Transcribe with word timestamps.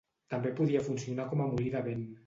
També 0.33 0.53
podia 0.61 0.81
funcionar 0.89 1.29
com 1.35 1.45
a 1.47 1.51
molí 1.53 1.73
de 1.77 1.89
vent. 1.91 2.07